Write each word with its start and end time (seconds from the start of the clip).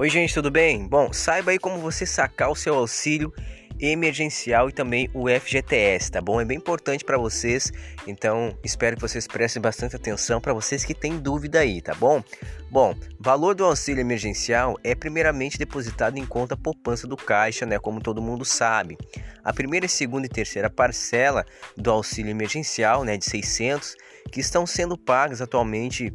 Oi, 0.00 0.08
gente, 0.08 0.32
tudo 0.32 0.48
bem? 0.48 0.86
Bom, 0.86 1.12
saiba 1.12 1.50
aí 1.50 1.58
como 1.58 1.78
você 1.78 2.06
sacar 2.06 2.52
o 2.52 2.54
seu 2.54 2.76
auxílio 2.76 3.34
emergencial 3.80 4.68
e 4.68 4.72
também 4.72 5.10
o 5.12 5.28
FGTS, 5.28 6.12
tá 6.12 6.20
bom? 6.20 6.40
É 6.40 6.44
bem 6.44 6.56
importante 6.56 7.04
para 7.04 7.18
vocês, 7.18 7.72
então 8.06 8.56
espero 8.62 8.94
que 8.94 9.02
vocês 9.02 9.26
prestem 9.26 9.60
bastante 9.60 9.96
atenção 9.96 10.40
para 10.40 10.52
vocês 10.52 10.84
que 10.84 10.94
têm 10.94 11.18
dúvida 11.18 11.58
aí, 11.58 11.82
tá 11.82 11.96
bom? 11.96 12.22
Bom, 12.70 12.94
valor 13.18 13.56
do 13.56 13.64
auxílio 13.64 14.00
emergencial 14.00 14.78
é 14.84 14.94
primeiramente 14.94 15.58
depositado 15.58 16.16
em 16.16 16.24
conta 16.24 16.56
poupança 16.56 17.08
do 17.08 17.16
Caixa, 17.16 17.66
né, 17.66 17.76
como 17.76 18.00
todo 18.00 18.22
mundo 18.22 18.44
sabe. 18.44 18.96
A 19.42 19.52
primeira, 19.52 19.88
segunda 19.88 20.26
e 20.26 20.30
terceira 20.30 20.70
parcela 20.70 21.44
do 21.76 21.90
auxílio 21.90 22.30
emergencial, 22.30 23.02
né, 23.02 23.16
de 23.16 23.24
600, 23.24 23.96
que 24.30 24.38
estão 24.38 24.64
sendo 24.64 24.96
pagas 24.96 25.42
atualmente 25.42 26.14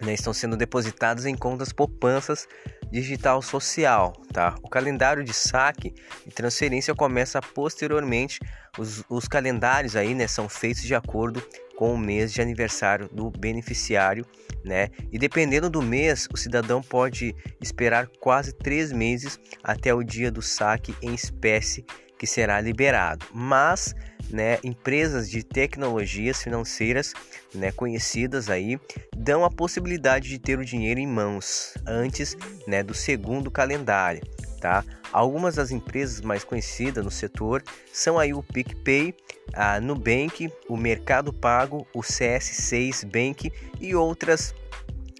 né, 0.00 0.14
estão 0.14 0.32
sendo 0.32 0.56
depositados 0.56 1.26
em 1.26 1.36
contas 1.36 1.72
poupanças 1.72 2.48
digital 2.92 3.40
social, 3.40 4.12
tá? 4.32 4.54
O 4.62 4.68
calendário 4.68 5.24
de 5.24 5.32
saque 5.32 5.94
e 6.26 6.30
transferência 6.30 6.94
começa 6.94 7.40
posteriormente. 7.40 8.38
Os, 8.78 9.02
os 9.08 9.26
calendários 9.26 9.96
aí, 9.96 10.14
né, 10.14 10.26
são 10.26 10.48
feitos 10.48 10.82
de 10.82 10.94
acordo 10.94 11.42
com 11.74 11.94
o 11.94 11.98
mês 11.98 12.32
de 12.32 12.42
aniversário 12.42 13.08
do 13.08 13.30
beneficiário, 13.30 14.26
né? 14.62 14.90
E 15.10 15.18
dependendo 15.18 15.70
do 15.70 15.80
mês, 15.80 16.28
o 16.32 16.36
cidadão 16.36 16.82
pode 16.82 17.34
esperar 17.60 18.06
quase 18.20 18.52
três 18.52 18.92
meses 18.92 19.40
até 19.64 19.94
o 19.94 20.02
dia 20.02 20.30
do 20.30 20.42
saque 20.42 20.94
em 21.00 21.14
espécie 21.14 21.86
que 22.22 22.26
será 22.28 22.60
liberado. 22.60 23.26
Mas 23.34 23.96
né, 24.30 24.60
empresas 24.62 25.28
de 25.28 25.42
tecnologias 25.42 26.40
financeiras 26.40 27.14
né, 27.52 27.72
conhecidas 27.72 28.48
aí 28.48 28.78
dão 29.16 29.44
a 29.44 29.50
possibilidade 29.50 30.28
de 30.28 30.38
ter 30.38 30.56
o 30.56 30.64
dinheiro 30.64 31.00
em 31.00 31.06
mãos 31.06 31.74
antes 31.84 32.36
né, 32.64 32.80
do 32.80 32.94
segundo 32.94 33.50
calendário. 33.50 34.22
Tá? 34.60 34.84
Algumas 35.12 35.56
das 35.56 35.72
empresas 35.72 36.20
mais 36.20 36.44
conhecidas 36.44 37.04
no 37.04 37.10
setor 37.10 37.60
são 37.92 38.20
aí 38.20 38.32
o 38.32 38.40
PicPay, 38.40 39.16
a 39.52 39.80
Nubank, 39.80 40.48
o 40.68 40.76
Mercado 40.76 41.32
Pago, 41.32 41.84
o 41.92 42.02
CS6 42.02 43.04
Bank 43.04 43.52
e 43.80 43.96
outras, 43.96 44.54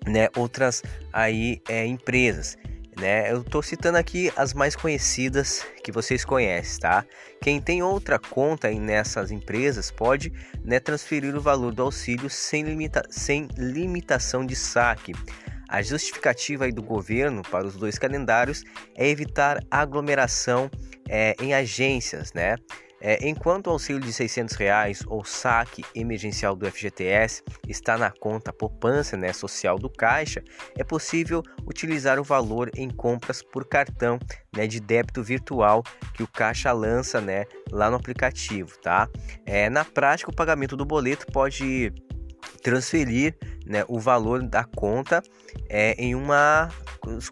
né, 0.07 0.29
outras 0.37 0.85
aí 1.13 1.61
é, 1.69 1.85
empresas 1.85 2.57
né? 3.03 3.33
Eu 3.33 3.41
estou 3.41 3.61
citando 3.63 3.99
aqui 3.99 4.33
as 4.37 4.55
mais 4.55 4.77
conhecidas 4.77 5.67
que 5.83 5.91
vocês 5.91 6.25
conhecem, 6.25 6.79
tá? 6.79 7.05
Quem 7.43 7.61
tem 7.61 7.83
outra 7.83 8.17
conta 8.17 8.71
nessas 8.71 9.33
empresas 9.33 9.91
pode 9.91 10.33
né, 10.65 10.79
transferir 10.79 11.35
o 11.35 11.41
valor 11.41 11.75
do 11.75 11.83
auxílio 11.83 12.31
sem, 12.31 12.63
limita 12.63 13.03
sem 13.11 13.49
limitação 13.59 14.47
de 14.47 14.55
saque. 14.55 15.13
A 15.69 15.83
justificativa 15.83 16.71
do 16.71 16.83
governo 16.83 17.43
para 17.43 17.67
os 17.67 17.75
dois 17.75 17.99
calendários 17.99 18.63
é 18.95 19.09
evitar 19.09 19.59
aglomeração 19.69 20.71
é, 21.09 21.35
em 21.41 21.55
agências, 21.55 22.33
né? 22.33 22.57
É, 23.05 23.19
enquanto 23.29 23.67
o 23.67 23.71
auxílio 23.71 24.01
de 24.01 24.13
600 24.13 24.55
reais 24.55 25.03
ou 25.09 25.25
saque 25.25 25.85
emergencial 25.93 26.55
do 26.55 26.71
FGTS 26.71 27.43
está 27.69 27.99
na 27.99 28.13
conta 28.13 28.53
poupança 28.53 29.17
né, 29.17 29.33
social 29.33 29.77
do 29.77 29.91
Caixa, 29.91 30.41
é 30.77 30.85
possível 30.85 31.43
utilizar 31.67 32.21
o 32.21 32.23
valor 32.23 32.71
em 32.77 32.89
compras 32.89 33.43
por 33.43 33.67
cartão 33.67 34.21
né, 34.57 34.69
de 34.69 34.79
débito 34.79 35.21
virtual 35.21 35.83
que 36.15 36.23
o 36.23 36.29
Caixa 36.29 36.71
lança 36.71 37.21
né, 37.21 37.45
lá 37.73 37.91
no 37.91 37.97
aplicativo. 37.97 38.79
Tá? 38.81 39.09
É, 39.45 39.69
na 39.69 39.85
prática, 39.85 40.31
o 40.31 40.35
pagamento 40.35 40.77
do 40.77 40.85
boleto 40.85 41.27
pode 41.27 41.93
transferir 42.63 43.35
né, 43.67 43.85
o 43.89 43.99
valor 43.99 44.43
da 44.43 44.63
conta 44.63 45.21
é, 45.69 45.95
em 45.99 46.15
uma 46.15 46.69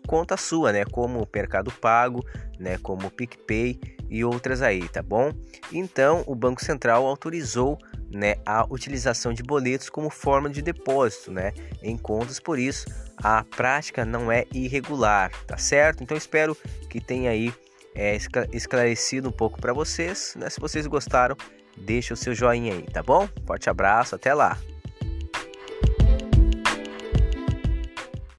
conta 0.06 0.36
sua, 0.36 0.72
né, 0.72 0.84
como 0.84 1.26
Mercado 1.34 1.70
Pago, 1.70 2.24
né, 2.58 2.78
como 2.78 3.10
PicPay 3.10 3.80
e 4.08 4.24
outras 4.24 4.62
aí, 4.62 4.88
tá 4.88 5.02
bom? 5.02 5.32
Então, 5.72 6.24
o 6.26 6.34
Banco 6.34 6.64
Central 6.64 7.06
autorizou 7.06 7.78
né, 8.12 8.34
a 8.44 8.66
utilização 8.68 9.32
de 9.32 9.42
boletos 9.42 9.88
como 9.88 10.10
forma 10.10 10.50
de 10.50 10.60
depósito 10.60 11.30
né, 11.30 11.52
em 11.82 11.96
contas, 11.96 12.40
por 12.40 12.58
isso 12.58 12.86
a 13.22 13.44
prática 13.44 14.04
não 14.04 14.32
é 14.32 14.46
irregular, 14.52 15.30
tá 15.46 15.56
certo? 15.56 16.02
Então, 16.02 16.16
espero 16.16 16.56
que 16.88 17.00
tenha 17.00 17.30
aí 17.30 17.52
é, 17.94 18.16
esclarecido 18.52 19.28
um 19.28 19.32
pouco 19.32 19.60
para 19.60 19.72
vocês. 19.72 20.34
Né? 20.36 20.48
Se 20.48 20.60
vocês 20.60 20.86
gostaram, 20.86 21.36
deixa 21.76 22.14
o 22.14 22.16
seu 22.16 22.34
joinha 22.34 22.72
aí, 22.72 22.82
tá 22.82 23.02
bom? 23.02 23.28
Forte 23.46 23.68
abraço, 23.68 24.14
até 24.14 24.32
lá! 24.32 24.58